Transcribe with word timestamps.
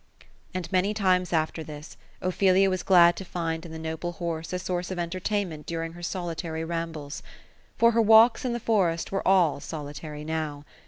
And 0.55 0.71
many 0.71 0.95
times 0.95 1.31
after 1.31 1.63
this, 1.63 1.95
Ophelia 2.23 2.71
was 2.71 2.81
glad 2.81 3.15
to 3.17 3.23
find 3.23 3.63
in 3.67 3.71
the 3.71 3.77
noble 3.77 4.13
horse 4.13 4.51
a 4.51 4.57
source 4.57 4.89
of 4.89 4.97
entertainment 4.97 5.67
during 5.67 5.93
her 5.93 6.01
solitary 6.01 6.63
rambles. 6.65 7.21
For 7.77 7.91
her 7.91 8.01
walks 8.01 8.43
in 8.43 8.53
the 8.53 8.59
forest 8.59 9.11
were 9.11 9.27
all 9.27 9.59
solitary 9.59 10.23
now. 10.23 10.65